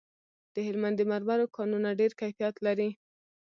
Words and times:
د 0.53 0.55
هلمند 0.67 0.95
د 0.97 1.01
مرمرو 1.11 1.51
کانونه 1.57 1.89
ډیر 1.99 2.11
کیفیت 2.21 2.55
لري 2.65 2.89